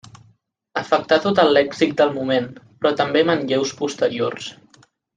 Afectà 0.81 1.19
tot 1.25 1.41
el 1.43 1.53
lèxic 1.59 1.93
del 2.01 2.15
moment, 2.17 2.47
però 2.81 2.93
també 3.05 3.23
manlleus 3.31 3.75
posteriors. 3.85 4.51